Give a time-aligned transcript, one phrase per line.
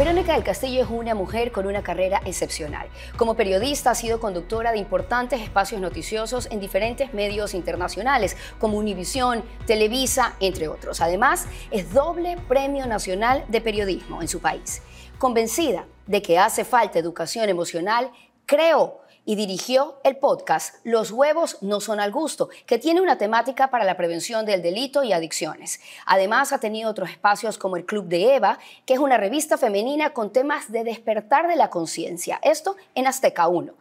[0.00, 2.88] Verónica del Castillo es una mujer con una carrera excepcional.
[3.18, 9.44] Como periodista ha sido conductora de importantes espacios noticiosos en diferentes medios internacionales, como Univisión,
[9.66, 11.02] Televisa, entre otros.
[11.02, 14.80] Además, es doble Premio Nacional de Periodismo en su país.
[15.18, 18.10] Convencida de que hace falta educación emocional,
[18.46, 23.70] creo y dirigió el podcast Los huevos no son al gusto, que tiene una temática
[23.70, 25.80] para la prevención del delito y adicciones.
[26.04, 30.12] Además, ha tenido otros espacios como el Club de Eva, que es una revista femenina
[30.14, 32.40] con temas de despertar de la conciencia.
[32.42, 33.72] Esto en Azteca 1.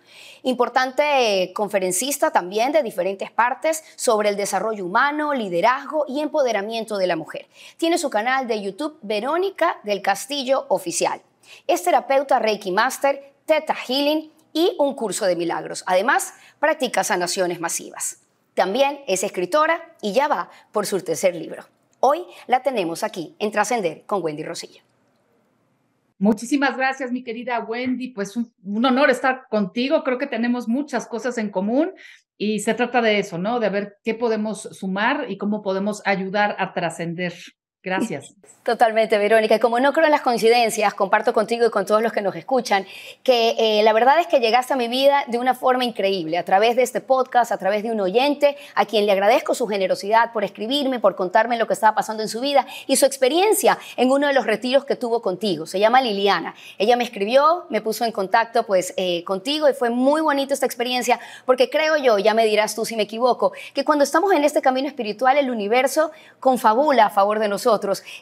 [0.44, 7.16] Importante conferencista también de diferentes partes sobre el desarrollo humano, liderazgo y empoderamiento de la
[7.16, 7.48] mujer.
[7.78, 11.24] Tiene su canal de YouTube Verónica del Castillo Oficial.
[11.66, 15.84] Es terapeuta Reiki Master, Theta Healing y un curso de milagros.
[15.86, 18.22] Además, practica sanaciones masivas.
[18.54, 21.66] También es escritora y ya va por su tercer libro.
[22.00, 24.82] Hoy la tenemos aquí en Trascender con Wendy Rosillo.
[26.18, 28.10] Muchísimas gracias, mi querida Wendy.
[28.10, 30.04] Pues un, un, honor estar contigo.
[30.04, 31.92] Creo que tenemos muchas cosas en común
[32.38, 33.60] y se trata de eso, ¿no?
[33.60, 37.34] De ver qué podemos sumar y cómo podemos ayudar a trascender.
[37.82, 38.36] Gracias.
[38.64, 39.56] Totalmente, Verónica.
[39.56, 42.36] Y como no creo en las coincidencias, comparto contigo y con todos los que nos
[42.36, 42.86] escuchan
[43.24, 46.44] que eh, la verdad es que llegaste a mi vida de una forma increíble, a
[46.44, 50.34] través de este podcast, a través de un oyente, a quien le agradezco su generosidad
[50.34, 54.12] por escribirme, por contarme lo que estaba pasando en su vida y su experiencia en
[54.12, 55.66] uno de los retiros que tuvo contigo.
[55.66, 56.54] Se llama Liliana.
[56.78, 60.66] Ella me escribió, me puso en contacto pues eh, contigo y fue muy bonita esta
[60.66, 64.44] experiencia porque creo yo, ya me dirás tú si me equivoco, que cuando estamos en
[64.44, 66.12] este camino espiritual el universo
[66.42, 67.69] confabula a favor de nosotros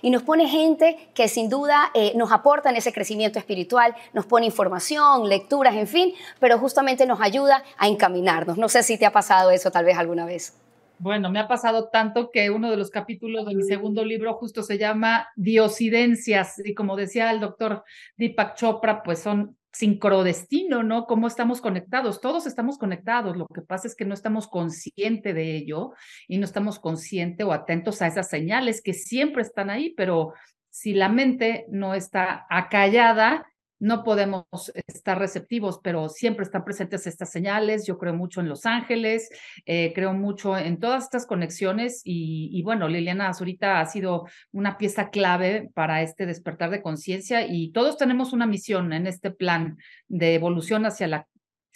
[0.02, 4.26] y nos pone gente que sin duda eh, nos aporta en ese crecimiento espiritual, nos
[4.26, 8.58] pone información, lecturas, en fin, pero justamente nos ayuda a encaminarnos.
[8.58, 10.54] No sé si te ha pasado eso tal vez alguna vez.
[11.00, 14.64] Bueno, me ha pasado tanto que uno de los capítulos de mi segundo libro justo
[14.64, 17.84] se llama Diosidencias y como decía el doctor
[18.18, 21.06] Deepak Chopra, pues son sincrodestino, ¿no?
[21.06, 22.22] Cómo estamos conectados.
[22.22, 23.38] Todos estamos conectados.
[23.38, 25.92] Lo que pasa es que no estamos conscientes de ello
[26.28, 30.34] y no estamos conscientes o atentos a esas señales que siempre están ahí, pero
[30.70, 33.46] si la mente no está acallada,
[33.80, 34.46] no podemos
[34.88, 37.86] estar receptivos, pero siempre están presentes estas señales.
[37.86, 39.30] Yo creo mucho en los ángeles,
[39.66, 45.10] eh, creo mucho en todas estas conexiones y, bueno, Liliana Azurita ha sido una pieza
[45.10, 49.78] clave para este despertar de conciencia y todos tenemos una misión en este plan
[50.08, 51.28] de evolución hacia la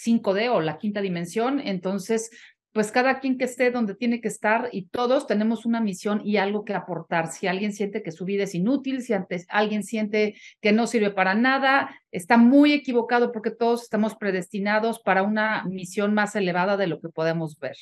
[0.04, 1.60] 5D o la quinta dimensión.
[1.60, 2.32] Entonces,
[2.74, 6.38] pues cada quien que esté donde tiene que estar y todos tenemos una misión y
[6.38, 7.32] algo que aportar.
[7.32, 9.14] Si alguien siente que su vida es inútil, si
[9.50, 15.24] alguien siente que no sirve para nada, está muy equivocado porque todos estamos predestinados para
[15.24, 17.76] una misión más elevada de lo que podemos ver.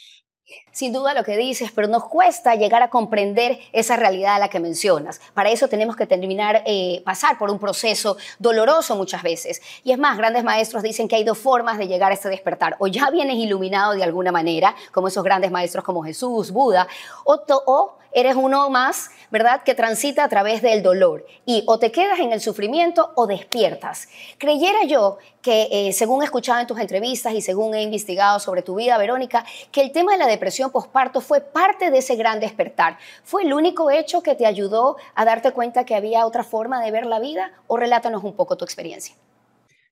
[0.71, 4.49] Sin duda lo que dices, pero nos cuesta llegar a comprender esa realidad a la
[4.49, 5.19] que mencionas.
[5.33, 9.61] Para eso tenemos que terminar, eh, pasar por un proceso doloroso muchas veces.
[9.83, 12.75] Y es más, grandes maestros dicen que hay dos formas de llegar a este despertar.
[12.79, 16.87] O ya vienes iluminado de alguna manera, como esos grandes maestros como Jesús, Buda,
[17.25, 21.91] o, o eres uno más, ¿verdad?, que transita a través del dolor y o te
[21.91, 24.07] quedas en el sufrimiento o despiertas.
[24.37, 28.61] Creyera yo que, eh, según he escuchado en tus entrevistas y según he investigado sobre
[28.61, 32.39] tu vida, Verónica, que el tema de la depresión postparto fue parte de ese gran
[32.39, 32.97] despertar.
[33.23, 36.91] ¿Fue el único hecho que te ayudó a darte cuenta que había otra forma de
[36.91, 37.51] ver la vida?
[37.67, 39.15] ¿O relátanos un poco tu experiencia?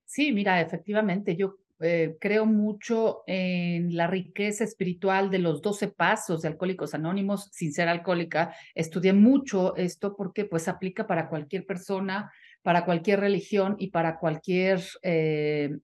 [0.05, 6.41] Sí, mira, efectivamente, yo eh, creo mucho en la riqueza espiritual de los 12 pasos
[6.41, 8.55] de Alcohólicos Anónimos, sin ser alcohólica.
[8.73, 12.31] Estudié mucho esto porque pues aplica para cualquier persona,
[12.63, 15.77] para cualquier religión y para cualquier eh,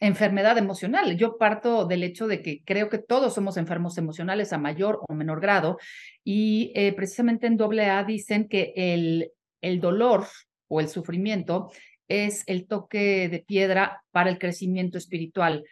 [0.00, 1.16] enfermedad emocional.
[1.16, 5.14] Yo parto del hecho de que creo que todos somos enfermos emocionales a mayor o
[5.14, 5.78] menor grado
[6.24, 10.26] y eh, precisamente en AA dicen que el, el dolor
[10.68, 11.70] o el sufrimiento
[12.10, 15.64] es el toque de piedra para el crecimiento espiritual.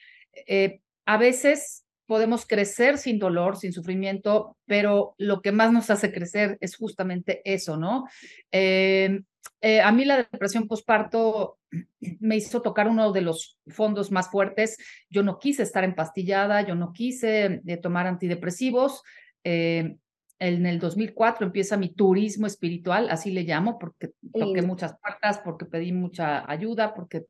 [0.47, 6.13] Eh, a veces podemos crecer sin dolor, sin sufrimiento, pero lo que más nos hace
[6.13, 8.07] crecer es justamente eso, ¿no?
[8.53, 9.21] Eh,
[9.61, 11.59] eh, a mí la depresión postparto
[12.21, 14.79] me hizo tocar uno de los fondos más fuertes.
[15.11, 19.03] Yo no quise estar empastillada, yo no quise tomar antidepresivos
[20.39, 25.67] en el 2004 empieza mi turismo espiritual, así le llamo, porque toqué muchas puertas, porque
[25.67, 27.27] pedí mucha ayuda, porque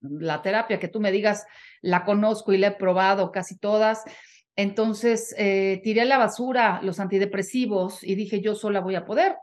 [0.00, 1.46] la terapia que tú me digas
[1.80, 4.04] la conozco y la he probado casi todas.
[4.54, 9.36] Entonces eh, tiré a la basura los antidepresivos y dije yo sola voy a poder.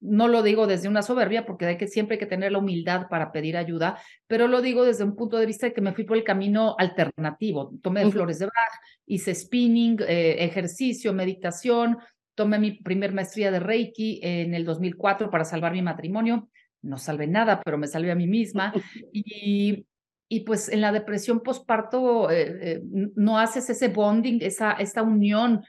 [0.00, 3.08] No lo digo desde una soberbia porque hay que siempre hay que tener la humildad
[3.08, 6.04] para pedir ayuda, pero lo digo desde un punto de vista de que me fui
[6.04, 7.72] por el camino alternativo.
[7.80, 11.96] Tomé flores de Bach, hice spinning, eh, ejercicio, meditación,
[12.34, 16.48] tomé mi primer maestría de Reiki en el 2004 para salvar mi matrimonio.
[16.82, 18.72] no salvé nada, pero me salvé a mí misma.
[19.12, 19.86] Y,
[20.28, 22.82] y pues en la depresión postparto eh, eh,
[23.16, 25.64] no haces ese bonding, esa, esta unión,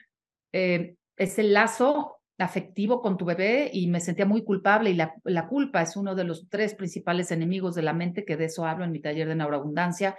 [0.53, 5.47] eh, ese lazo afectivo con tu bebé y me sentía muy culpable y la, la,
[5.47, 8.83] culpa es uno de los tres principales enemigos de la mente, que de eso hablo
[8.83, 10.17] en mi taller de neuroabundancia.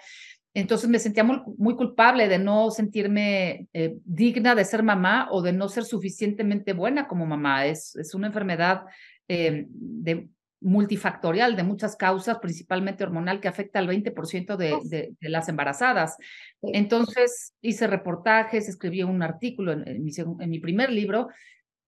[0.59, 3.69] Entonces me sentía muy, muy culpable de no sentirme
[4.05, 7.67] digna de ser mamá o de no ser suficientemente buena como mamá.
[7.67, 8.85] Es, es una enfermedad
[9.29, 10.29] de
[10.61, 16.17] multifactorial de muchas causas, principalmente hormonal, que afecta al 20% de, de, de, las embarazadas.
[16.63, 21.29] Entonces hice reportajes, escribí un artículo en, mi, en mi primer libro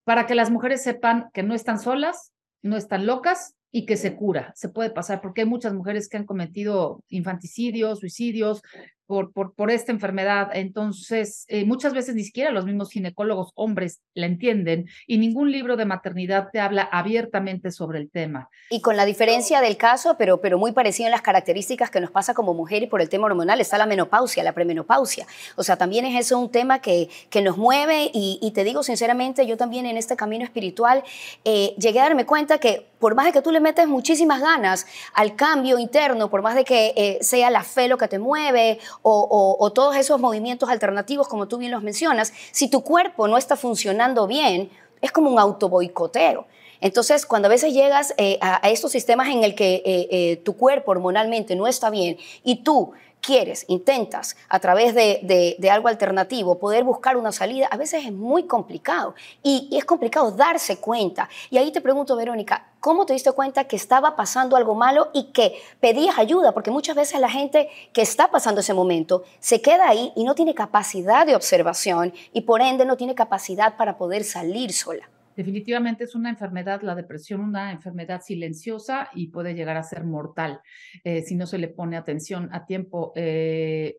[0.04, 2.32] para que las mujeres sepan que no están solas,
[2.62, 6.16] no están locas y que se cura, se puede pasar, porque hay muchas mujeres que
[6.16, 8.62] han cometido infanticidios, suicidios,
[9.08, 10.50] por, por, por esta enfermedad.
[10.52, 15.76] Entonces, eh, muchas veces ni siquiera los mismos ginecólogos hombres la entienden y ningún libro
[15.76, 18.50] de maternidad te habla abiertamente sobre el tema.
[18.68, 22.10] Y con la diferencia del caso, pero, pero muy parecido en las características que nos
[22.10, 25.26] pasa como mujer y por el tema hormonal, está la menopausia, la premenopausia.
[25.56, 29.46] O sea, también es eso un tema que, que nos mueve y, te digo sinceramente,
[29.46, 31.02] yo también en este camino espiritual
[31.46, 34.86] eh, llegué a darme cuenta que por más de que tú le metes muchísimas ganas
[35.14, 38.78] al cambio interno, por más de que eh, sea la fe lo que te mueve
[39.02, 43.56] o, todos esos movimientos alternativos, como tú bien los mencionas, si tu cuerpo no está
[43.56, 46.46] funcionando bien, es como un autoboicoteo.
[46.80, 50.92] Entonces, cuando a veces llegas eh, a, estos sistemas en el que eh, tu cuerpo
[50.92, 57.16] hormonalmente no está bien y tú quieres, intentas a través de, algo alternativo poder buscar
[57.16, 61.28] una salida, a veces es muy complicado y, es complicado darse cuenta.
[61.50, 65.24] Y ahí te pregunto, Verónica, ¿cómo te diste cuenta que estaba pasando algo malo y
[65.32, 66.52] que pedías ayuda?
[66.52, 70.34] Porque muchas veces la gente que está pasando ese momento se queda ahí y no
[70.34, 75.08] tiene capacidad de observación y por ende no tiene capacidad para poder salir sola.
[75.38, 80.60] Definitivamente es una enfermedad, la depresión, una enfermedad silenciosa y puede llegar a ser mortal
[81.04, 83.12] eh, si no se le pone atención a tiempo.
[83.14, 83.98] Eh,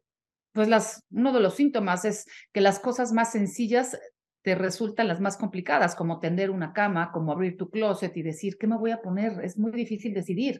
[0.51, 0.68] pues
[1.12, 3.97] uno de los síntomas es que las cosas más sencillas
[4.41, 8.57] te resultan las más complicadas, como tender una cama, como abrir tu closet y decir,
[8.57, 9.39] ¿qué me voy a poner?
[9.41, 10.59] Es muy difícil decidir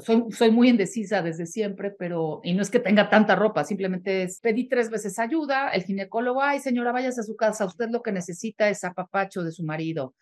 [0.00, 4.22] soy, soy muy indecisa desde siempre, pero, y no es que tenga tanta ropa, simplemente
[4.22, 8.02] es, pedí tres veces ayuda, el ginecólogo, ay señora, váyase a su casa, usted lo
[8.02, 10.14] que necesita es apapacho de su marido.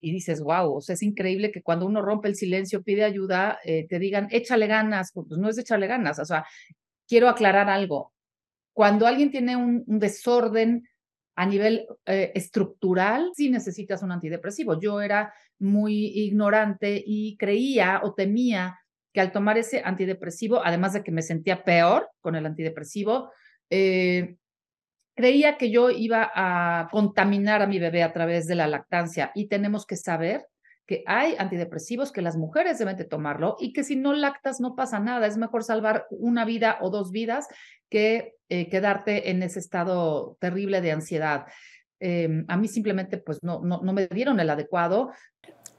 [0.00, 3.58] Y dices, wow, o sea, es increíble que cuando uno rompe el silencio, pide ayuda,
[3.64, 6.44] eh, te digan, échale ganas, pues no es échale ganas, o sea,
[7.08, 8.12] quiero aclarar algo.
[8.74, 10.86] Cuando alguien tiene un, un desorden
[11.36, 14.78] a nivel eh, estructural, sí necesitas un antidepresivo.
[14.78, 18.78] Yo era muy ignorante y creía o temía
[19.14, 23.30] que al tomar ese antidepresivo, además de que me sentía peor con el antidepresivo,
[23.70, 24.34] eh,
[25.14, 29.30] creía que yo iba a contaminar a mi bebé a través de la lactancia.
[29.36, 30.48] Y tenemos que saber
[30.84, 34.74] que hay antidepresivos que las mujeres deben de tomarlo y que si no lactas no
[34.74, 37.46] pasa nada, es mejor salvar una vida o dos vidas
[37.88, 41.46] que eh, quedarte en ese estado terrible de ansiedad.
[42.00, 45.12] Eh, a mí simplemente pues no, no, no me dieron el adecuado,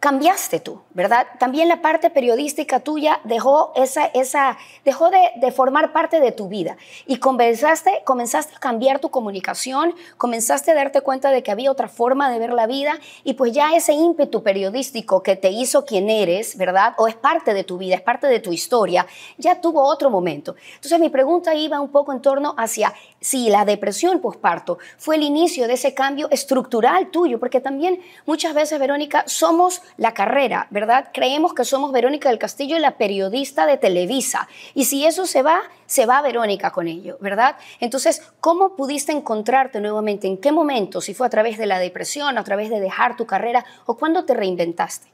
[0.06, 1.26] cambiaste tú, ¿verdad?
[1.40, 6.78] También la parte periodística tuya dejó, esa, esa, dejó de, formar parte de tu vida
[7.08, 11.88] y comenzaste, comenzaste a cambiar tu comunicación, comenzaste a darte cuenta de que había otra
[11.88, 16.12] forma de ver la vida y pues ya ese ímpetu periodístico que te hizo quien
[16.12, 16.94] eres, ¿verdad?
[17.00, 19.08] O es parte de tu vida, es parte de tu historia,
[19.40, 20.56] ya tuvo otro momento.
[20.76, 22.94] Entonces mi pregunta iba un poco en torno hacia
[23.26, 28.54] si la depresión postparto fue el inicio de ese cambio estructural tuyo, porque también muchas
[28.54, 31.10] veces, Verónica, somos la carrera, ¿verdad?
[31.12, 34.48] Creemos que somos Verónica del Castillo, la periodista de Televisa.
[34.76, 37.56] Y si eso se va, se va Verónica con ello, ¿verdad?
[37.80, 40.28] Entonces, ¿cómo pudiste encontrarte nuevamente?
[40.28, 41.02] ¿En qué momento?
[41.02, 44.26] Si fue a través de la depresión, a través de dejar tu carrera o cuándo
[44.26, 45.08] te reinventaste?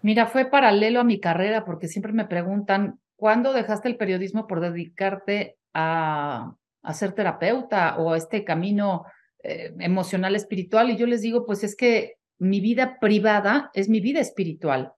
[0.00, 4.60] Mira, fue paralelo a mi carrera porque siempre me preguntan, ¿cuándo dejaste el periodismo por
[4.60, 6.54] dedicarte a,
[6.94, 9.04] ser terapeuta o a este camino
[9.42, 10.90] eh, emocional espiritual?
[10.90, 14.92] Y yo les digo, pues es que mi vida privada es mi vida espiritual.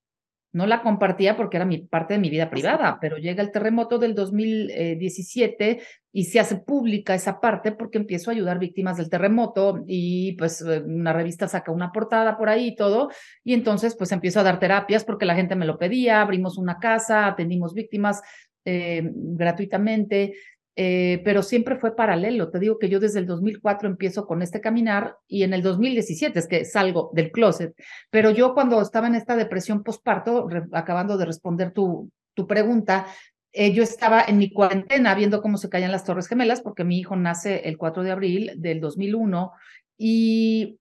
[0.51, 3.99] No la compartía porque era mi parte de mi vida privada, pero llega el terremoto
[3.99, 5.81] del 2017
[6.11, 10.63] y se hace pública esa parte porque empiezo a ayudar víctimas del terremoto y pues
[10.63, 13.11] eh, una revista saca una portada por ahí y todo
[13.45, 16.79] y entonces pues empiezo a dar terapias porque la gente me lo pedía, abrimos una
[16.79, 18.23] casa, atendimos víctimas
[18.65, 20.35] eh, gratuitamente
[20.81, 22.51] eh, pero siempre fue paralelo.
[22.51, 26.39] Te digo que yo desde el 2004 empiezo con este caminar y en el 2017
[26.39, 27.75] es que salgo del closet.
[28.11, 33.09] Pero yo cuando estaba en esta depresión postparto, acabando de responder tu, tu pregunta,
[33.51, 37.01] eh, yo estaba en mi cuarentena viendo cómo se caían las Torres Gemelas, porque mi
[37.01, 39.51] hijo nace el 4 de abril del 2001
[39.97, 40.79] y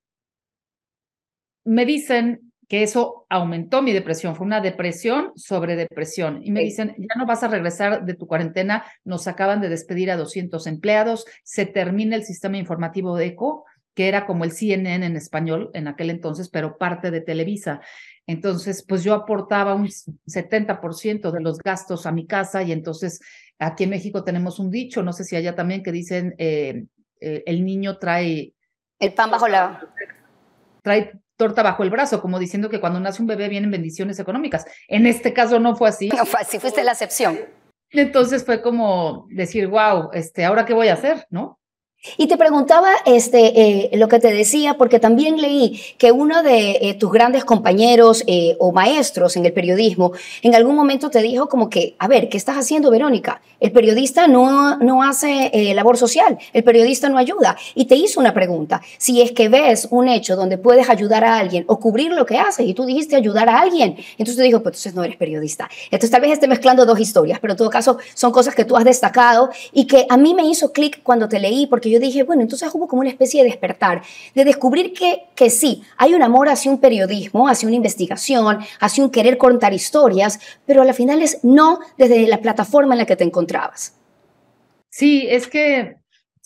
[1.65, 6.41] me dicen que eso aumentó mi depresión, fue una depresión sobre depresión.
[6.43, 10.11] Y me dicen, ya no vas a regresar de tu cuarentena, nos acaban de despedir
[10.11, 15.05] a 200 empleados, se termina el sistema informativo de ECO, que era como el CNN
[15.05, 17.81] en español en aquel entonces, pero parte de Televisa.
[18.27, 23.21] Entonces, pues yo aportaba un 70% de los gastos a mi casa y entonces
[23.57, 26.85] aquí en México tenemos un dicho, no sé si allá también, que dicen, eh,
[27.21, 28.53] eh, el niño trae...
[28.99, 29.81] El pan bajo la...
[30.83, 34.65] Trae torta bajo el brazo, como diciendo que cuando nace un bebé vienen bendiciones económicas.
[34.87, 36.09] En este caso no fue así.
[36.09, 37.39] No fue así, fuiste la excepción.
[37.91, 41.25] Entonces fue como decir, wow, este, ¿ahora qué voy a hacer?
[41.29, 41.59] ¿No?
[42.15, 46.77] Y te preguntaba este, eh, lo que te decía, porque también leí que uno de
[46.81, 51.49] eh, tus grandes compañeros eh, o maestros en el periodismo en algún momento te dijo
[51.49, 53.41] como que, a ver, ¿qué estás haciendo, Verónica?
[53.59, 57.57] El periodista no, no hace labor social, el periodista no ayuda.
[57.73, 61.39] Y te hizo una pregunta, si es que ves un hecho donde puedes ayudar a
[61.39, 64.61] alguien o cubrir lo que haces y tú dijiste ayudar a alguien, entonces te dijo,
[64.61, 65.69] pues entonces no eres periodista.
[65.85, 68.77] Entonces tal vez esté mezclando dos historias, pero en todo caso son cosas que tú
[68.77, 72.23] has destacado y que a mí me hizo clic cuando te leí, porque yo dije,
[72.23, 74.01] bueno, entonces hubo como una especie de despertar,
[74.33, 79.03] de descubrir que, que sí, hay un amor hacia un periodismo, hacia una investigación, hacia
[79.03, 83.05] un querer contar historias, pero a la final es no desde la plataforma en la
[83.05, 83.97] que te encontrabas.
[84.89, 85.97] Sí, es que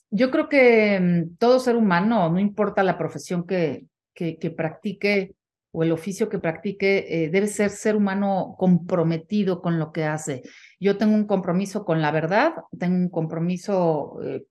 [0.09, 5.35] yo creo que mm, todo ser humano, no importa la profesión que, que, practique
[5.71, 10.43] o el oficio que practique, eh, debe ser ser humano comprometido con lo que hace.
[10.79, 14.43] Yo tengo un compromiso con la verdad, tengo un compromiso eh,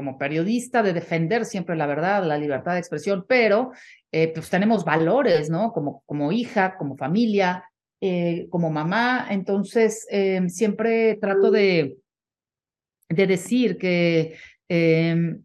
[0.00, 3.72] como periodista de defender siempre la verdad, la libertad de expresión, pero
[4.10, 5.74] eh, pues tenemos valores, ¿no?
[5.74, 7.66] Como, como hija, como familia,
[8.00, 9.26] eh, como mamá.
[9.28, 11.98] Entonces, em, siempre trato de,
[13.10, 14.38] de decir que,
[14.70, 15.44] em,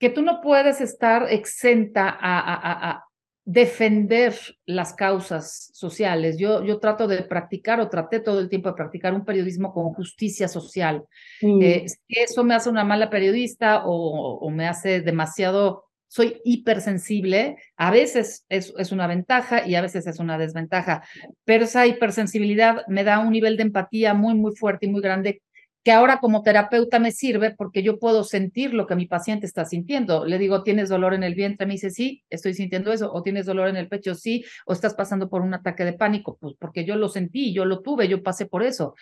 [0.00, 3.04] que tú no puedes estar exenta a,
[3.50, 4.34] defender
[4.66, 6.36] las causas sociales.
[6.38, 9.94] Yo, yo trato de practicar o traté todo el tiempo de practicar un periodismo con
[9.94, 11.04] justicia social.
[11.40, 11.62] Mm.
[11.62, 17.90] Eh, eso me hace una mala periodista o, o, me hace demasiado, soy hipersensible, a
[17.90, 21.02] veces es, es una ventaja y a veces es una desventaja,
[21.46, 25.40] pero esa hipersensibilidad me da un nivel de empatía muy, muy fuerte y muy grande
[25.84, 29.64] que ahora como terapeuta me sirve porque yo puedo sentir lo que mi paciente está
[29.64, 30.24] sintiendo.
[30.24, 31.66] Le digo, ¿tienes dolor en el vientre?
[31.66, 33.12] Me dice, sí, estoy sintiendo eso.
[33.12, 34.14] ¿O tienes dolor en el pecho?
[34.14, 34.44] Sí.
[34.66, 36.36] ¿O estás pasando por un ataque de pánico?
[36.40, 38.94] Pues porque yo lo sentí, yo lo tuve, yo pasé por eso.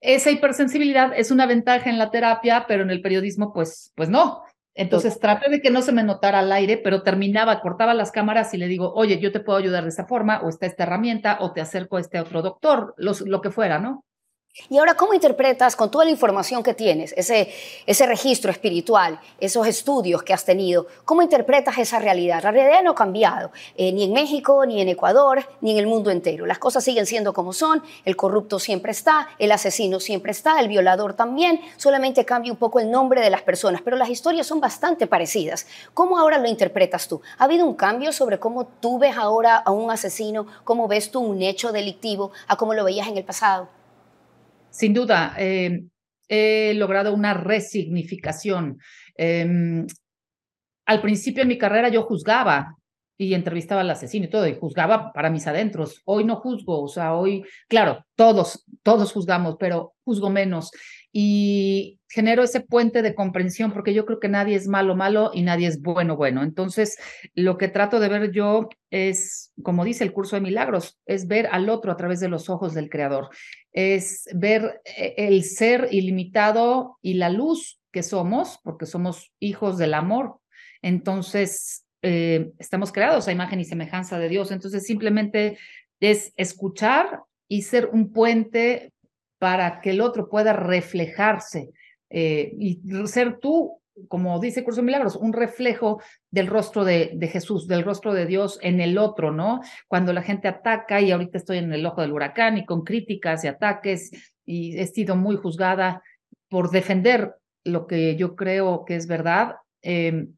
[0.00, 4.42] Esa hipersensibilidad es una ventaja en la terapia, pero en el periodismo, pues, pues no.
[4.74, 8.52] Entonces traté de que no se me notara al aire, pero terminaba, cortaba las cámaras
[8.52, 11.38] y le digo, oye, yo te puedo ayudar de esta forma, o está esta herramienta,
[11.40, 14.04] o te acerco a este otro doctor, lo que fuera, ¿no?
[14.68, 17.52] Y ahora, ¿cómo interpretas con toda la información que tienes, ese,
[17.86, 22.42] ese registro espiritual, esos estudios que has tenido, cómo interpretas esa realidad?
[22.42, 25.86] La realidad no ha cambiado, eh, ni en México, ni en Ecuador, ni en el
[25.86, 26.46] mundo entero.
[26.46, 30.68] Las cosas siguen siendo como son, el corrupto siempre está, el asesino siempre está, el
[30.68, 34.60] violador también, solamente cambia un poco el nombre de las personas, pero las historias son
[34.60, 35.66] bastante parecidas.
[35.94, 37.20] ¿Cómo ahora lo interpretas tú?
[37.38, 41.20] ¿Ha habido un cambio sobre cómo tú ves ahora a un asesino, cómo ves tú
[41.20, 43.75] un hecho delictivo, a cómo lo veías en el pasado?
[44.76, 45.84] Sin duda, eh,
[46.28, 48.78] he logrado una resignificación.
[49.16, 49.86] Em,
[50.84, 52.76] al principio de mi carrera yo juzgaba
[53.18, 56.02] y entrevistaba al asesino y todo, y juzgaba para mis adentros.
[56.04, 60.70] Hoy no juzgo, o sea, hoy, claro, todos, todos juzgamos, pero juzgo menos.
[61.12, 65.42] Y genero ese puente de comprensión porque yo creo que nadie es malo, malo y
[65.42, 66.42] nadie es bueno, bueno.
[66.42, 66.98] Entonces,
[67.34, 71.48] lo que trato de ver yo es, como dice el curso de milagros, es ver
[71.50, 73.30] al otro a través de los ojos del creador,
[73.72, 79.94] es ver eh, el ser ilimitado y la luz que somos, porque somos hijos del
[79.94, 80.40] amor.
[80.82, 84.50] Entonces, eh, estamos creados a imagen y semejanza de Dios.
[84.50, 85.58] Entonces, simplemente
[86.00, 88.92] es escuchar y ser un puente
[89.38, 91.70] para que el otro pueda reflejarse
[92.10, 96.00] eh, y ser tú, como dice Curso de Milagros, un reflejo
[96.30, 99.60] del rostro de, de, Jesús, del rostro de Dios en el otro, ¿no?
[99.88, 103.44] Cuando la gente ataca, y ahorita estoy en el ojo del huracán y con críticas
[103.44, 104.10] y ataques,
[104.44, 106.02] y he sido muy juzgada
[106.48, 107.34] por defender
[107.64, 109.56] lo que yo creo que es verdad.
[109.82, 110.28] Eh,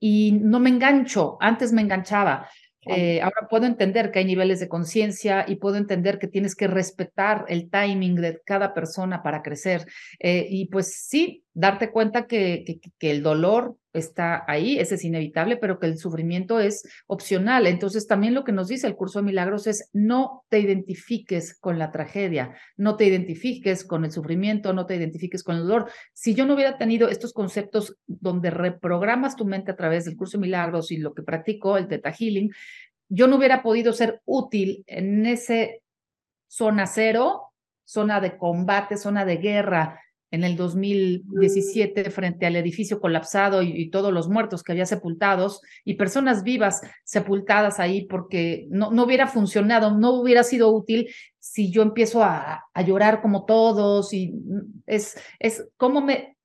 [0.00, 2.48] y no me engancho, antes me enganchaba.
[2.86, 6.66] Eh, ahora puedo entender que hay niveles de conciencia y puedo entender que tienes que
[6.66, 9.86] respetar el timing de cada persona para crecer.
[10.18, 15.58] Eh, y pues sí, darte cuenta que, que, el dolor está ahí, ese es inevitable,
[15.58, 17.66] pero que el sufrimiento es opcional.
[17.66, 21.78] Entonces, también lo que nos dice el curso de milagros es no te identifiques con
[21.78, 25.90] la tragedia, no te identifiques con el sufrimiento, no te identifiques con el dolor.
[26.14, 30.38] Si yo no hubiera tenido estos conceptos donde reprogramas tu mente a través del curso
[30.38, 32.50] de milagros y lo que practico, el Theta Healing,
[33.10, 35.82] yo no hubiera podido ser útil en ese
[36.48, 37.52] zona cero,
[37.84, 40.00] zona de combate, zona de guerra
[40.30, 45.94] en el 2017 frente al edificio colapsado y, todos los muertos que había sepultados y
[45.94, 51.08] personas vivas sepultadas ahí porque no, no hubiera funcionado, no hubiera sido útil
[51.38, 54.34] si yo empiezo a, a llorar como todos y
[54.86, 56.36] es, es cómo me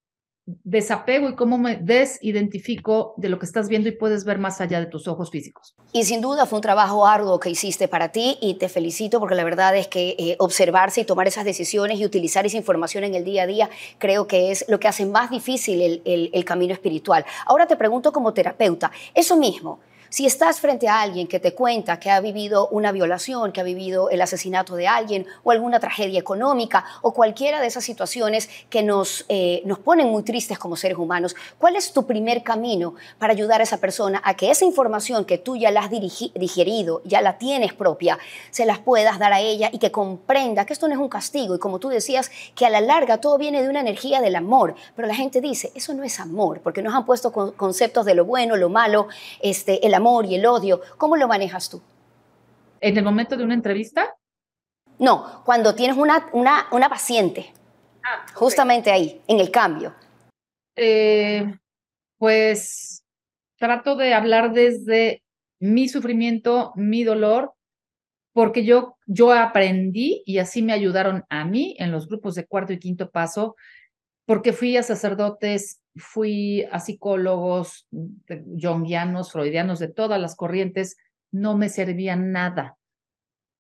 [0.46, 4.80] desapego y cómo me desidentifico de lo que estás viendo y puedes ver más allá
[4.80, 5.76] de tus ojos físicos.
[5.92, 9.36] Y sin duda fue un trabajo arduo que hiciste para ti y te felicito porque
[9.36, 13.16] la verdad es que eh, observarse y tomar esas decisiones y utilizar esa información en
[13.16, 16.74] el día a día creo que es lo que hace más difícil el, el camino
[16.74, 17.26] espiritual.
[17.46, 19.80] Ahora te pregunto como terapeuta, eso mismo.
[20.10, 23.64] Si estás frente a alguien que te cuenta que ha vivido una violación, que ha
[23.64, 28.84] vivido el asesinato de alguien o alguna tragedia económica o cualquiera de esas situaciones que
[28.84, 33.34] nos, eh, nos ponen muy tristes como seres humanos, ¿cuál es tu primer camino para
[33.34, 37.22] ayudar a esa persona a que esa información que tú ya la has digerido, ya
[37.22, 38.20] la tienes propia,
[38.52, 41.56] se las puedas dar a ella y que comprenda que esto no es un castigo
[41.56, 44.76] y como tú decías, que a la larga todo viene de una energía del amor,
[44.96, 48.26] pero la gente dice, eso no es amor, porque nos han puesto conceptos de lo
[48.26, 49.08] bueno, lo malo,
[49.42, 50.82] este, el amor y el odio.
[50.98, 51.82] ¿Cómo lo manejas tú?
[52.82, 54.16] ¿En el momento de una entrevista?
[55.00, 57.52] No, cuando tienes una, una, una paciente.
[58.04, 59.94] Ah, justamente ahí, en el cambio.
[60.76, 61.56] Eh,
[62.18, 63.04] pues
[63.58, 65.24] trato de hablar desde
[65.60, 67.54] mi sufrimiento, mi dolor,
[68.34, 72.74] porque yo, yo aprendí y así me ayudaron a mí en los grupos de cuarto
[72.74, 73.56] y quinto paso,
[74.26, 77.88] porque fui a sacerdotes fui a psicólogos
[78.62, 80.98] jungianos, freudianos, de todas las corrientes,
[81.32, 82.78] no me servía nada.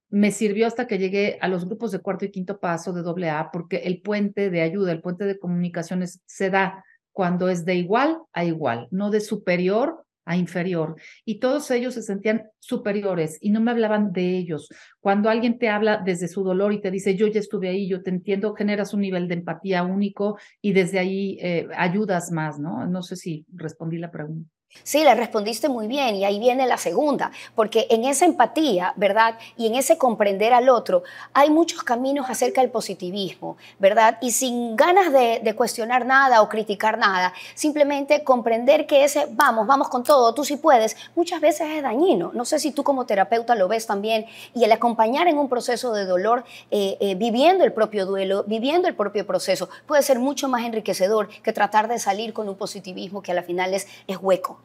[0.09, 3.51] Me sirvió hasta que llegué a los grupos de cuarto y quinto paso de AA,
[3.51, 8.19] porque el puente de ayuda, el puente de comunicaciones se da cuando es de igual
[8.33, 10.95] a igual, no de superior a inferior.
[11.23, 14.69] Y todos ellos se sentían superiores y no me hablaban de ellos.
[14.99, 18.03] Cuando alguien te habla desde su dolor y te dice, yo ya estuve ahí, yo
[18.03, 22.85] te entiendo, generas un nivel de empatía único y desde ahí eh, ayudas más, ¿no?
[22.87, 24.54] No sé si respondí la pregunta.
[24.83, 29.35] Sí, le respondiste muy bien y ahí viene la segunda, porque en esa empatía, ¿verdad?
[29.57, 31.01] Y en ese comprender al otro,
[31.33, 34.19] hay muchos caminos acerca del positivismo, ¿verdad?
[34.21, 39.89] Y sin ganas de, cuestionar nada o criticar nada, simplemente comprender que ese, vamos, vamos
[39.89, 42.31] con todo, tú sí puedes, muchas veces es dañino.
[42.33, 45.93] No sé si tú como terapeuta lo ves también y el acompañar en un proceso
[45.93, 50.47] de dolor, eh, eh, viviendo el propio duelo, viviendo el propio proceso, puede ser mucho
[50.47, 54.17] más enriquecedor que tratar de salir con un positivismo que a la final es, es
[54.21, 54.59] hueco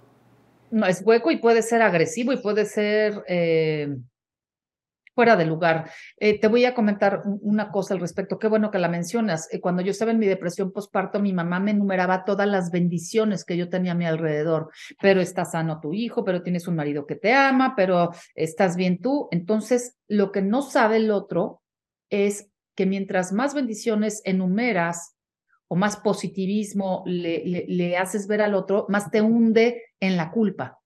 [0.70, 3.96] no es hueco y puede ser agresivo y puede ser eh,
[5.14, 5.90] fuera de lugar.
[6.16, 8.38] Eh, te voy a comentar una cosa al respecto.
[8.38, 9.52] Qué bueno que la mencionas.
[9.52, 13.44] Eh, cuando yo estaba en mi depresión postparto, mi mamá me enumeraba todas las bendiciones
[13.44, 14.70] que yo tenía a mi alrededor.
[15.00, 19.00] Pero está sano tu hijo, pero tienes un marido que te ama, pero estás bien
[19.00, 19.28] tú.
[19.30, 21.60] Entonces, lo que no sabe el otro
[22.08, 25.16] es que mientras más bendiciones enumeras,
[25.72, 30.80] o más positivismo le, le, haces ver al otro, más te hunde en la culpa.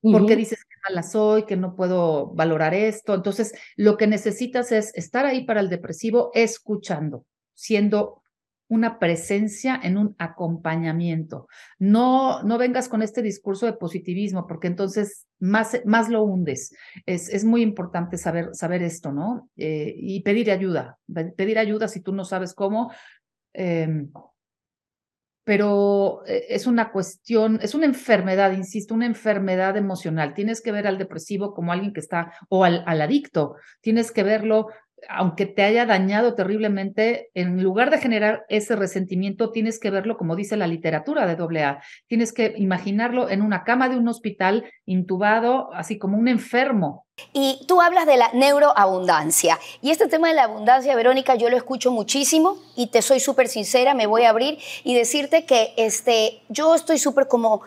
[0.00, 3.14] Porque dices que mala soy, que no puedo valorar esto.
[3.14, 8.22] Entonces, lo que necesitas es estar ahí para el depresivo, escuchando, siendo
[8.68, 11.46] una presencia en un acompañamiento.
[11.78, 16.74] No, no vengas con este discurso de positivismo, porque entonces más, más lo hundes.
[17.04, 19.50] Es, es muy importante saber, saber esto, ¿no?
[19.56, 20.98] Eh, y pedir ayuda.
[21.36, 22.90] Pedir ayuda si tú no sabes cómo,
[23.54, 24.10] Em,
[25.44, 30.34] pero eh, es una cuestión, es una enfermedad, insisto, una enfermedad emocional.
[30.34, 34.22] Tienes que ver al depresivo como alguien que está, o al, al adicto, tienes que
[34.22, 34.68] verlo
[35.08, 40.36] aunque te haya dañado terriblemente, en lugar de generar ese resentimiento, tienes que verlo como
[40.36, 41.82] dice la literatura de AA.
[42.06, 47.06] Tienes que imaginarlo en una cama de un hospital, intubado, así como un enfermo.
[47.32, 49.58] Y tú hablas de la neuroabundancia.
[49.80, 53.48] Y este tema de la abundancia, Verónica, yo lo escucho muchísimo y te soy súper
[53.48, 57.62] sincera, me voy a abrir y decirte que este, yo estoy súper como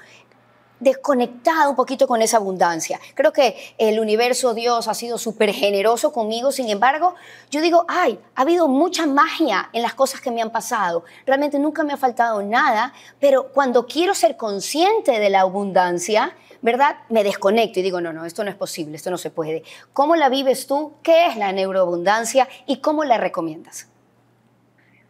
[0.80, 3.00] desconectado un poquito con esa abundancia.
[3.16, 6.52] Creo que el universo, Dios, ha sido súper generoso conmigo.
[6.52, 7.16] Sin embargo,
[7.50, 11.04] yo digo, ay, ha habido mucha magia en las cosas que me han pasado.
[11.26, 16.98] Realmente nunca me ha faltado nada, pero cuando quiero ser consciente de la abundancia, ¿verdad?
[17.10, 19.64] Me desconecto y digo, no, no, esto no es posible, esto no se puede.
[19.94, 20.94] ¿Cómo la vives tú?
[21.04, 23.90] ¿Qué es la neuroabundancia y cómo la recomiendas?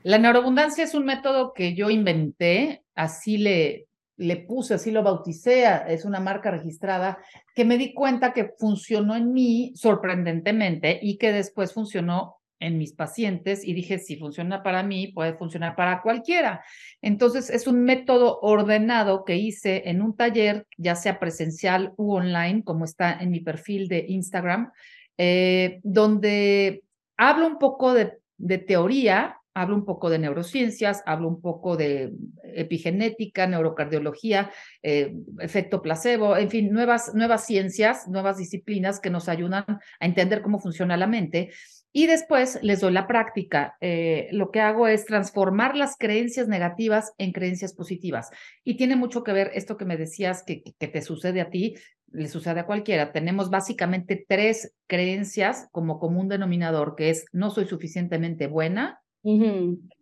[0.04, 3.87] La neuroabundancia es un método que yo inventé, así le,
[4.18, 7.20] le puse, así lo bauticé, es una marca registrada,
[7.56, 12.94] que me di cuenta que funcionó en mí sorprendentemente y que después funcionó en mis
[12.94, 16.64] pacientes y dije, si funciona para mí, puede funcionar para cualquiera.
[17.02, 22.64] Entonces, es un método ordenado que hice en un taller, ya sea presencial u online,
[22.64, 24.72] como está en mi perfil de Instagram,
[25.18, 26.84] eh, donde
[27.16, 32.14] hablo un poco de, de teoría, hablo un poco de neurociencias, hablo un poco de
[32.44, 34.52] epigenética, neurocardiología,
[34.84, 40.44] eh, efecto placebo, en fin, nuevas, nuevas ciencias, nuevas disciplinas que nos ayudan a entender
[40.44, 41.50] cómo funciona la mente.
[41.92, 43.76] Y después les doy la práctica.
[43.82, 48.30] Eh, lo que hago es transformar las creencias negativas en creencias positivas.
[48.64, 51.74] Y tiene mucho que ver esto que me decías que, te sucede a ti,
[52.12, 53.12] le sucede a cualquiera.
[53.12, 59.02] Tenemos básicamente tres creencias como común denominador, que es no soy suficientemente buena,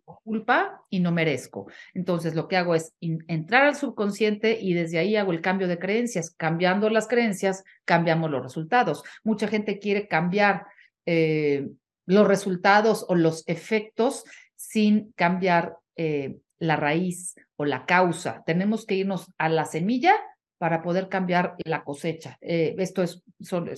[0.04, 1.68] culpa y no merezco.
[1.94, 5.78] Entonces, lo que hago es entrar al subconsciente y desde ahí hago el cambio de
[5.78, 6.30] creencias.
[6.30, 9.02] Cambiando las creencias, cambiamos los resultados.
[9.24, 10.66] Mucha gente quiere cambiar
[11.06, 11.68] eh,
[12.06, 18.42] los resultados o los efectos sin cambiar eh, la raíz o la causa.
[18.46, 20.14] Tenemos que irnos a la semilla
[20.58, 22.38] para poder cambiar la cosecha.
[22.40, 23.68] Eh, esto es, son,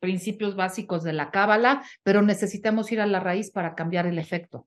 [0.00, 4.66] principios básicos de la cábala, pero necesitamos ir a la raíz para cambiar el efecto.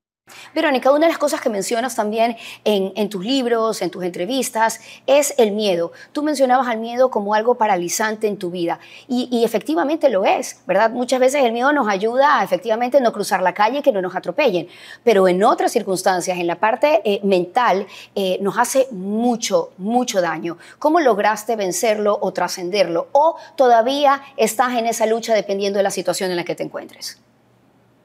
[0.54, 5.34] Verónica, una de las cosas que mencionas también en, tus libros, en tus entrevistas, es
[5.36, 5.92] el miedo.
[6.12, 10.90] Tú mencionabas al miedo como algo paralizante en tu vida y, efectivamente lo es, ¿verdad?
[10.90, 14.14] Muchas veces el miedo nos ayuda a efectivamente no cruzar la calle, que no nos
[14.14, 14.68] atropellen,
[15.02, 20.56] pero en otras circunstancias, en la parte eh, mental, eh, nos hace mucho, mucho daño.
[20.78, 23.08] ¿Cómo lograste vencerlo o trascenderlo?
[23.12, 27.18] ¿O todavía estás en esa lucha dependiendo de la situación en la que te encuentres?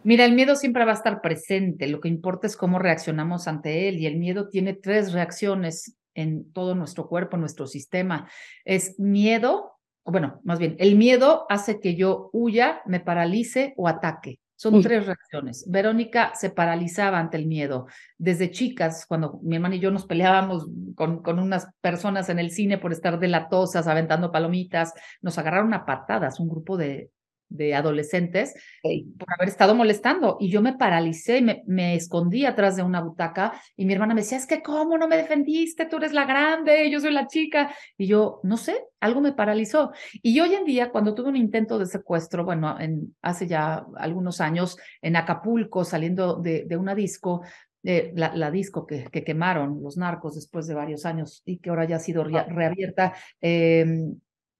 [0.04, 3.90] Mira, el miedo siempre va a estar presente, lo que importa es cómo reaccionamos ante
[3.90, 8.30] él y el miedo tiene tres reacciones en todo nuestro cuerpo, nuestro sistema.
[8.64, 13.88] Es miedo, o bueno, más bien, el miedo hace que yo huya, me paralice o
[13.88, 14.40] ataque.
[14.56, 15.66] Son tres reacciones.
[15.70, 17.88] Verónica se paralizaba ante el miedo.
[18.18, 22.52] Desde chicas, cuando mi hermana y yo nos peleábamos con, con unas personas en el
[22.52, 27.10] cine por estar delatosas, aventando palomitas, nos agarraron a patadas un grupo de,
[27.50, 32.76] de adolescentes por haber estado molestando y yo me paralicé y me, me, escondí atrás
[32.76, 35.98] de una butaca y mi hermana me decía, es que cómo no me defendiste, tú
[35.98, 39.92] eres la grande, yo soy la chica y yo, no sé, algo me paralizó.
[40.22, 44.42] Y hoy en día, cuando tuve un intento de secuestro, bueno, en, hace ya algunos
[44.42, 47.42] años en Acapulco, saliendo de, de una disco,
[47.84, 51.70] eh, la, la, disco que, que, quemaron los narcos después de varios años y que
[51.70, 53.86] ahora ya ha sido reabierta, eh,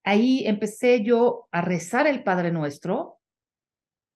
[0.10, 3.20] ahí empecé yo a rezar el Padre Nuestro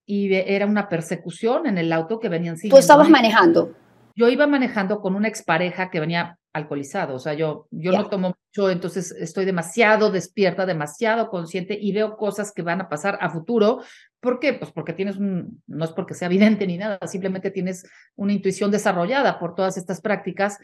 [0.05, 2.75] y era una persecución en el auto que venían siguiendo.
[2.75, 3.75] ¿Tú estabas manejando?
[4.15, 8.27] Yo iba manejando con una expareja que venía alcoholizado, o sea, yo, yo no tomo
[8.27, 13.31] mucho, entonces estoy demasiado despierta, demasiado consciente y veo cosas que van a pasar a
[13.31, 13.81] futuro.
[14.19, 14.53] ¿Por qué?
[14.53, 18.69] Pues porque tienes un, no es porque sea evidente ni nada, simplemente tienes una intuición
[18.69, 20.59] desarrollada por todas estas prácticas.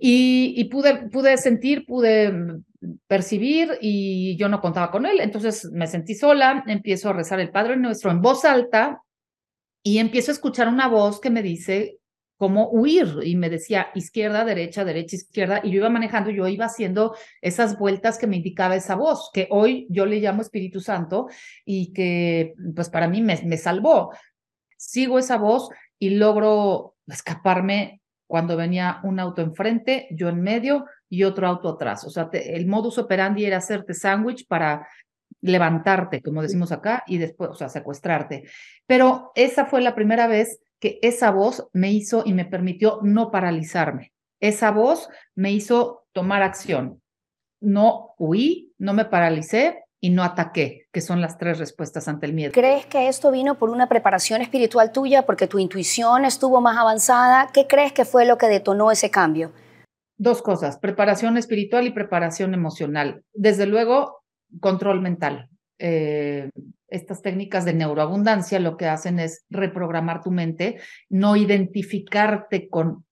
[0.00, 2.62] Y, pude, pude sentir, pude
[3.08, 5.20] percibir y yo no contaba con él.
[5.20, 9.02] Entonces me sentí sola, empiezo a rezar el Padre Nuestro en voz alta
[9.82, 11.98] y empiezo a escuchar una voz que me dice
[12.36, 16.66] cómo huir y me decía izquierda, derecha, derecha, izquierda y yo iba manejando, yo iba
[16.66, 21.26] haciendo esas vueltas que me indicaba esa voz, que hoy yo le llamo Espíritu Santo
[21.64, 24.12] y que pues para mí me, me salvó.
[24.76, 31.24] Sigo esa voz y logro escaparme cuando venía un auto enfrente, yo en medio y
[31.24, 32.04] otro auto atrás.
[32.04, 34.86] O sea, el modus operandi era hacerte sándwich para
[35.40, 38.44] levantarte, como decimos acá, y después, o sea, secuestrarte.
[38.86, 43.30] Pero esa fue la primera vez que esa voz me hizo y me permitió no
[43.30, 44.12] paralizarme.
[44.40, 47.02] Esa voz me hizo tomar acción.
[47.60, 52.32] No huí, no me paralicé, y no ataqué, que son las tres respuestas ante el
[52.32, 52.52] miedo.
[52.52, 57.50] ¿Crees que esto vino por una preparación espiritual tuya, porque tu intuición estuvo más avanzada?
[57.52, 59.52] ¿Qué crees que fue lo que detonó ese cambio?
[60.16, 63.22] Dos cosas, preparación espiritual y preparación emocional.
[63.32, 64.22] Desde luego,
[64.60, 65.48] control mental.
[65.78, 66.50] Eh,
[66.88, 73.04] estas técnicas de neuroabundancia lo que hacen es reprogramar tu mente, no identificarte con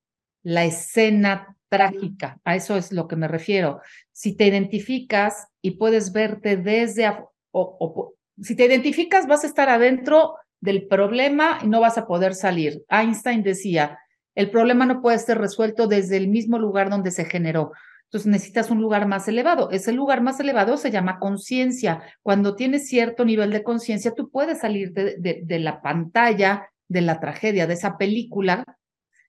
[0.43, 2.41] la escena trágica.
[2.45, 3.81] A eso es lo que me refiero.
[4.13, 7.13] Si te identificas y puedes verte desde,
[7.51, 12.35] o, si te identificas vas a estar adentro del problema y no vas a poder
[12.35, 12.85] salir.
[12.89, 13.99] Einstein decía,
[14.35, 17.73] el problema no puede ser resuelto desde el mismo lugar donde se generó.
[18.05, 19.71] Entonces necesitas un lugar más elevado.
[19.71, 22.03] Ese lugar más elevado se llama conciencia.
[22.23, 27.67] Cuando tienes cierto nivel de conciencia, tú puedes salir de la pantalla, de la tragedia,
[27.67, 28.65] de esa película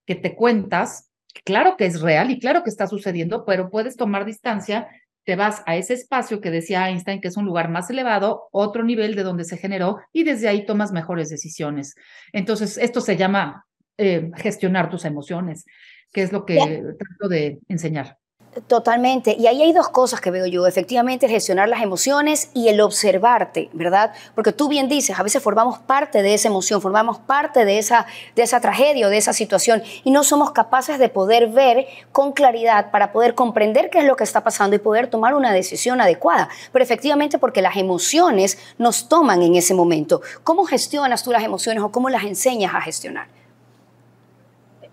[0.05, 1.06] que te cuentas
[1.43, 4.87] claro que es real y claro que está sucediendo, pero puedes tomar distancia
[5.27, 8.85] te vas a ese espacio que decía Einstein, que es un lugar más elevado, otro
[8.85, 11.95] nivel de donde se generó, y desde ahí tomas mejores decisiones.
[12.31, 13.65] Entonces, esto se llama
[13.97, 15.65] eh, gestionar tus emociones,
[16.13, 16.55] que es lo que
[16.97, 18.17] trato de enseñar.
[18.65, 19.35] Totalmente.
[19.37, 20.65] Y ahí hay dos cosas que veo yo.
[20.65, 24.13] Efectivamente, gestionar las emociones y el observarte, ¿verdad?
[24.33, 28.07] Porque tú bien dices, a veces formamos parte de esa emoción, formamos parte de esa,
[28.35, 32.31] de esa tragedia o de esa situación y no somos capaces de poder ver con
[32.31, 36.01] claridad para poder comprender qué es lo que está pasando y poder tomar una decisión
[36.01, 36.49] adecuada.
[36.71, 40.21] Pero efectivamente, porque las emociones nos toman en ese momento.
[40.43, 43.27] ¿Cómo gestionas tú las emociones o cómo las enseñas a gestionar?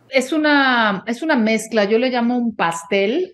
[0.09, 3.34] Es una, es una mezcla, yo le llamo un pastel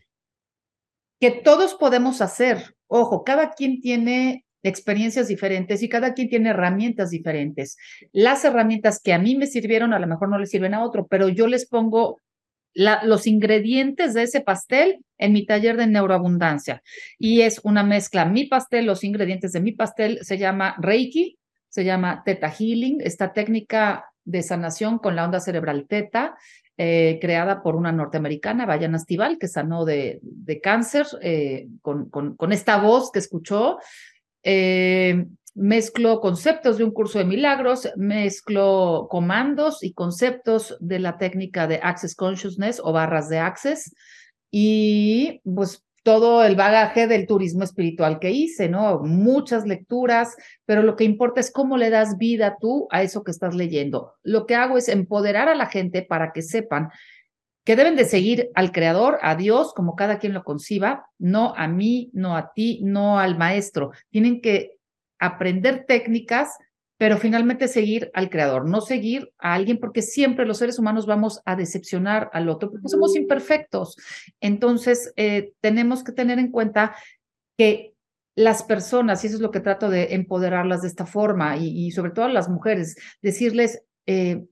[1.20, 2.74] que todos podemos hacer.
[2.86, 7.76] Ojo, cada quien tiene experiencias diferentes y cada quien tiene herramientas diferentes.
[8.12, 11.06] Las herramientas que a mí me sirvieron a lo mejor no le sirven a otro,
[11.06, 12.18] pero yo les pongo
[12.74, 16.82] los ingredientes de ese pastel en mi taller de neuroabundancia.
[17.18, 18.24] Y es una mezcla.
[18.24, 23.32] Mi pastel, los ingredientes de mi pastel se llama Reiki, se llama Theta Healing, esta
[23.32, 26.36] técnica de sanación con la onda cerebral Theta
[26.82, 32.52] eh, creada por una norteamericana, Bayana Stival, que sanó de, de cáncer eh, con, con,
[32.52, 33.76] esta voz que escuchó.
[34.42, 41.66] Eh, mezclo conceptos de un curso de milagros, mezclo comandos y conceptos de la técnica
[41.66, 43.94] de Access Consciousness o barras de Access
[44.50, 49.00] y pues todo el bagaje del turismo espiritual que hice, ¿no?
[49.00, 53.30] Muchas lecturas, pero lo que importa es cómo le das vida tú a eso que
[53.30, 54.14] estás leyendo.
[54.22, 56.90] Lo que hago es empoderar a la gente para que sepan
[57.64, 61.68] que deben de seguir al creador, a Dios, como cada quien lo conciba, no a
[61.68, 63.92] mí, no a ti, no al maestro.
[64.08, 64.78] Tienen que
[65.18, 66.56] aprender técnicas
[67.00, 71.40] pero finalmente seguir al creador, no seguir a alguien porque siempre los seres humanos vamos
[71.46, 73.96] a decepcionar al otro porque somos imperfectos.
[74.38, 76.94] Entonces, eh, tenemos que tener en cuenta
[77.56, 77.94] que
[78.36, 82.10] las personas, y eso es lo que trato de empoderarlas de esta forma, y, sobre
[82.10, 84.44] todo a las mujeres, decirles, eh,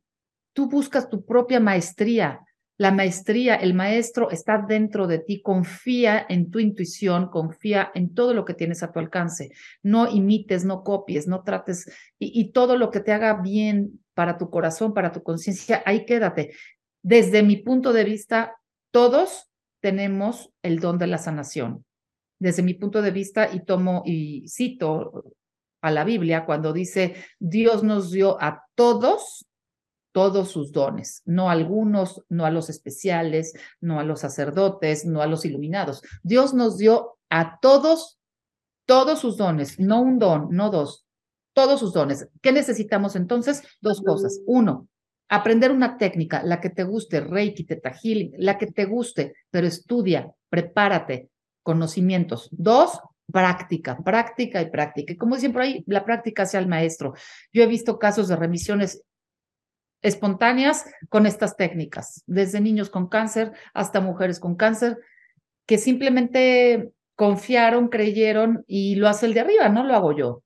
[0.54, 2.40] tú buscas tu propia maestría,
[2.79, 8.35] la maestría, el maestro está dentro de ti, confía en tu intuición, confía en todo
[8.35, 9.51] lo que tienes a tu alcance.
[9.83, 14.49] No imites, no copies, no trates y, todo lo que te haga bien para tu
[14.49, 16.53] corazón, para tu conciencia, ahí quédate.
[17.03, 18.55] Desde mi punto de vista,
[18.93, 21.85] todos tenemos el don de la sanación.
[22.38, 25.25] Desde mi punto de vista, y tomo y cito
[25.83, 29.47] a la Biblia cuando dice, Dios nos dio a todos
[30.12, 35.23] todos sus dones, no a algunos, no a los especiales, no a los sacerdotes, no
[35.23, 36.03] a los iluminados.
[36.23, 38.18] Dios nos dio a todos,
[38.87, 41.07] todos sus dones, no un don, no dos,
[41.53, 42.29] todos sus dones.
[42.40, 43.62] ¿Qué necesitamos entonces?
[43.81, 44.40] Dos cosas.
[44.47, 44.88] Uno,
[45.29, 49.66] aprender una técnica, la que te guste, Reiki, Teta Healing, la que te guste, pero
[49.66, 51.31] estudia, prepárate,
[51.62, 52.49] conocimientos.
[52.51, 55.12] Dos, práctica, práctica y práctica.
[55.12, 57.14] Y como siempre ahí, la práctica sea el maestro.
[57.53, 59.03] Yo he visto casos de remisiones
[60.02, 64.98] espontáneas con estas técnicas, desde niños con cáncer hasta mujeres con cáncer,
[65.66, 70.42] que simplemente confiaron, creyeron y lo hace el de arriba, no lo hago yo.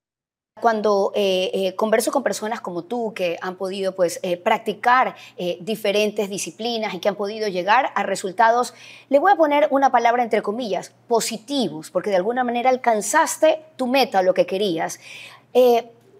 [0.60, 5.16] Cuando eh, eh, converso con personas como tú que han podido pues, eh, practicar
[5.60, 8.74] diferentes disciplinas y que han podido llegar a resultados,
[9.08, 13.86] le voy a poner una palabra entre comillas, positivos, porque de alguna manera alcanzaste tu
[13.86, 15.00] meta, lo que querías.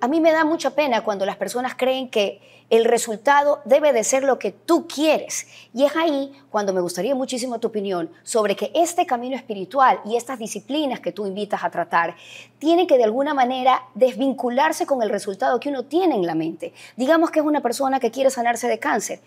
[0.03, 4.03] A mí me da mucha pena cuando las personas creen que el resultado debe de
[4.03, 5.47] ser lo que tú quieres.
[5.73, 10.17] Y es ahí cuando me gustaría muchísimo tu opinión sobre que este camino espiritual y
[10.17, 12.17] estas disciplinas que tú invitas a tratar
[12.59, 16.73] tienen que de alguna manera desvincularse con el resultado que uno tiene en la mente.
[16.97, 19.21] Digamos que es una persona que quiere sanarse de cáncer.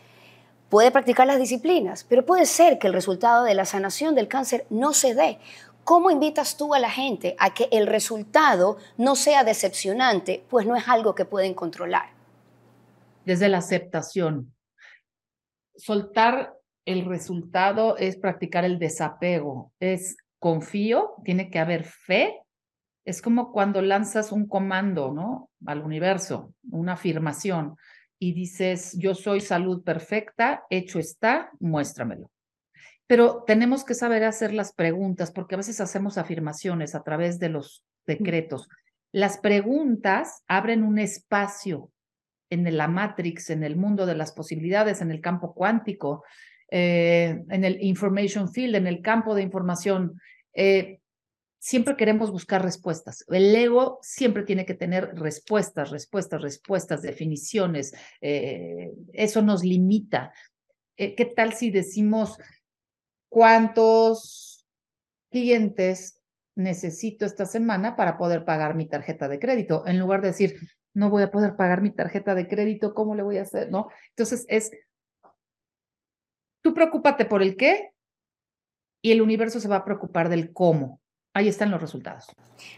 [0.67, 4.65] Puede practicar las disciplinas, pero puede ser que el resultado de la sanación del cáncer
[4.69, 5.39] no se dé.
[5.85, 10.75] ¿Cómo invitas tú a la gente a que el resultado no sea decepcionante, pues no
[10.75, 12.15] es algo que pueden controlar?
[13.25, 14.53] desde la aceptación.
[15.75, 16.53] Soltar
[16.85, 22.39] el resultado es practicar el desapego, es confío, tiene que haber fe.
[23.03, 25.49] Es como cuando lanzas un comando, ¿no?
[25.65, 27.75] Al universo, una afirmación,
[28.17, 32.31] y dices, yo soy salud perfecta, hecho está, muéstramelo.
[33.07, 37.49] Pero tenemos que saber hacer las preguntas, porque a veces hacemos afirmaciones a través de
[37.49, 38.67] los decretos.
[39.11, 41.91] Las preguntas abren un espacio
[42.49, 46.23] en la Matrix, en el mundo de las posibilidades, en el campo cuántico,
[46.69, 50.19] eh, en el information field, en el campo de información.
[50.53, 50.99] Eh,
[51.59, 53.23] siempre queremos buscar respuestas.
[53.29, 57.93] El ego siempre tiene que tener respuestas, respuestas, respuestas, definiciones.
[58.21, 60.33] Eh, eso nos limita.
[60.97, 62.37] ¿Qué tal si decimos
[63.29, 64.65] cuántos
[65.31, 66.21] clientes
[66.55, 70.55] necesito esta semana para poder pagar mi tarjeta de crédito, en lugar de decir,
[70.93, 73.69] no voy a poder pagar mi tarjeta de crédito, ¿cómo le voy a hacer?
[73.69, 73.89] ¿No?
[74.11, 74.71] Entonces es,
[76.61, 77.91] tú preocúpate por el qué
[79.01, 81.01] y el universo se va a preocupar del cómo.
[81.35, 82.27] Ahí están los resultados.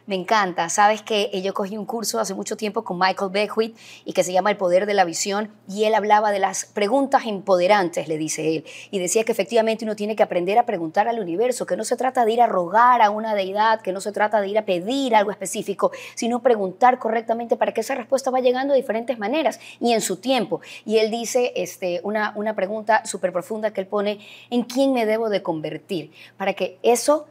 [0.07, 0.67] Me encanta.
[0.69, 4.33] Sabes que yo cogí un curso hace mucho tiempo con Michael Beckwith y que se
[4.33, 8.55] llama El Poder de la Visión y él hablaba de las preguntas empoderantes, le dice
[8.55, 8.65] él.
[8.89, 11.97] Y decía que efectivamente uno tiene que aprender a preguntar al universo, que no se
[11.97, 14.65] trata de ir a rogar a una deidad, que no se trata de ir a
[14.65, 19.59] pedir algo específico, sino preguntar correctamente para que esa respuesta va llegando de diferentes maneras
[19.79, 20.61] y en su tiempo.
[20.83, 25.05] Y él dice este, una, una pregunta súper profunda que él pone, ¿en quién me
[25.05, 26.11] debo de convertir?
[26.37, 27.27] Para que eso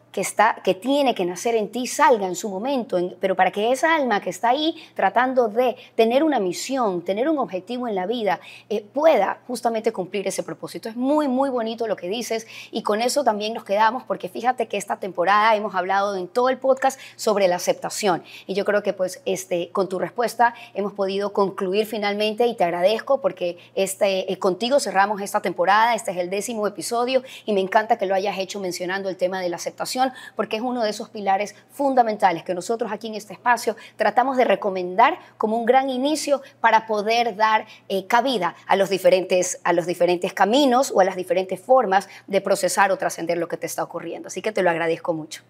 [0.64, 4.20] que, tiene que nacer en ti salga en su momento, pero para que esa alma
[4.20, 8.83] que está ahí tratando de tener una misión, tener un objetivo en la vida, eh,
[8.94, 10.88] pueda justamente cumplir ese propósito.
[10.88, 14.68] Es muy, muy bonito lo que dices y con eso también nos quedamos porque fíjate
[14.68, 18.83] que esta temporada hemos hablado en todo el podcast sobre la aceptación y yo creo
[18.83, 24.33] que pues este, con tu respuesta hemos podido concluir finalmente y te agradezco porque este,
[24.33, 28.14] eh, contigo cerramos esta temporada, este es el décimo episodio y me encanta que lo
[28.14, 32.42] hayas hecho mencionando el tema de la aceptación porque es uno de esos pilares fundamentales
[32.42, 37.37] que nosotros aquí en este espacio tratamos de recomendar como un gran inicio para poder
[37.37, 42.09] dar eh, cabida a los, diferentes, a los diferentes caminos o a las diferentes formas
[42.27, 44.29] de procesar o trascender lo que te está ocurriendo.
[44.29, 45.42] Así que te lo agradezco mucho.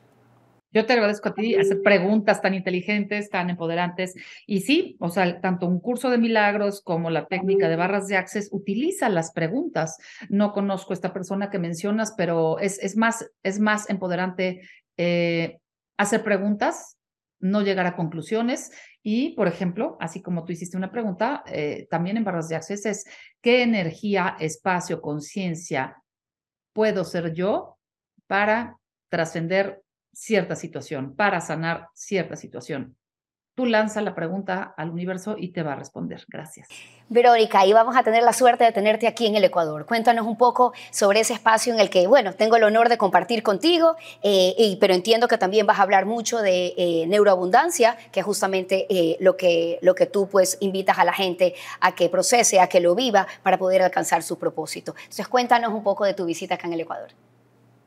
[0.77, 4.15] Yo te agradezco a ti hacer preguntas tan inteligentes, tan empoderantes.
[4.47, 8.19] Y sí, o sea, tanto un curso de milagros como la técnica de barras de
[8.19, 9.97] access utiliza las preguntas.
[10.29, 15.61] No conozco esta persona que mencionas, pero es, es, más, es más empoderante eh,
[15.97, 16.99] hacer preguntas,
[17.41, 18.71] no llegar a conclusiones.
[19.03, 22.85] Y, por ejemplo, así como tú hiciste una pregunta, eh, también en barras de access
[22.85, 23.05] es,
[23.41, 25.97] ¿qué energía, espacio, conciencia
[26.75, 27.79] puedo ser yo
[28.27, 28.77] para
[29.09, 29.86] trascender
[30.17, 32.97] cierta situación, para sanar cierta situación.
[33.55, 36.25] Tú lanza la pregunta al universo y te va a responder.
[36.29, 36.69] Gracias.
[37.09, 39.87] Verónica, ahí vamos a tener la suerte de tenerte aquí en el Ecuador.
[39.87, 43.43] Cuéntanos un poco sobre ese espacio en el que, bueno, tengo el honor de compartir
[43.43, 48.21] contigo, eh, y, pero entiendo que también vas a hablar mucho de eh, neuroabundancia, que
[48.21, 52.09] es justamente eh, lo, que, lo que tú pues invitas a la gente a que
[52.09, 54.95] procese, a que lo viva para poder alcanzar su propósito.
[54.99, 57.11] Entonces, cuéntanos un poco de tu visita acá en el Ecuador.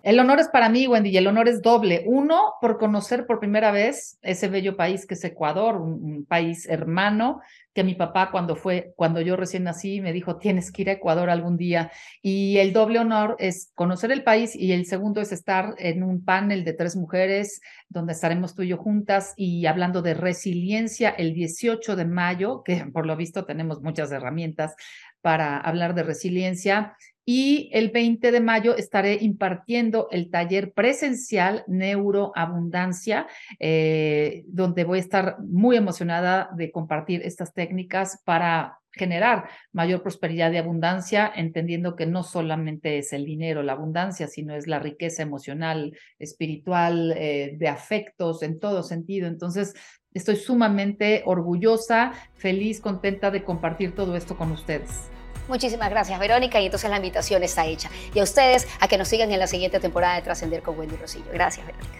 [0.10, 2.04] El honor es para mí, Wendy, y el honor es doble.
[2.08, 7.42] Uno, por conocer por primera vez ese bello país que es Ecuador, un, país hermano,
[7.76, 10.94] que mi papá cuando fue, cuando yo recién nací, me dijo, tienes que ir a
[10.94, 11.92] Ecuador algún día.
[12.24, 16.26] Y el doble honor es conocer el país y el segundo es estar en un
[16.26, 21.36] panel de tres mujeres donde estaremos tú y yo juntas y hablando de resiliencia el
[21.36, 24.74] 18 de mayo, que por lo visto tenemos muchas herramientas
[25.22, 26.96] para hablar de resiliencia
[27.32, 33.28] y el 20 de mayo estaré impartiendo el taller presencial Neuroabundancia,
[33.60, 40.52] eh, donde voy a estar muy emocionada de compartir estas técnicas para generar mayor prosperidad
[40.54, 45.22] y abundancia, entendiendo que no solamente es el dinero, la abundancia, sino es la riqueza
[45.22, 49.28] emocional, espiritual, eh, de afectos, en todo sentido.
[49.28, 49.76] Entonces,
[50.16, 55.12] estoy sumamente orgullosa, feliz, contenta de compartir todo esto con ustedes.
[55.50, 56.62] Muchísimas gracias, Verónica.
[56.62, 57.90] Y entonces la invitación está hecha.
[58.14, 60.96] Y a ustedes a que nos sigan en la siguiente temporada de Trascender con Wendy
[60.96, 61.26] Rosillo.
[61.34, 62.00] Gracias, Verónica.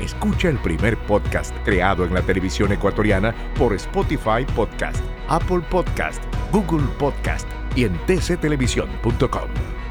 [0.00, 6.86] Escucha el primer podcast creado en la televisión ecuatoriana por Spotify Podcast, Apple Podcast, Google
[6.98, 9.83] Podcast y en tctelevisión.com.